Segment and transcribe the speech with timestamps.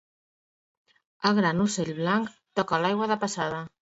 [1.29, 3.63] El gran ocell blanc toca l'aigua de passada.